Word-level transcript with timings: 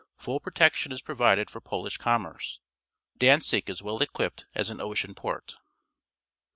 Full 0.17 0.39
protection 0.39 0.91
is 0.91 1.03
pro\'ided 1.03 1.51
for 1.51 1.61
Polish 1.61 1.97
com 1.97 2.23
merce. 2.23 2.59
Danzig 3.19 3.69
is 3.69 3.83
well 3.83 4.01
equipped 4.01 4.47
as 4.55 4.71
an 4.71 4.81
ocean 4.81 5.13
port. 5.13 5.53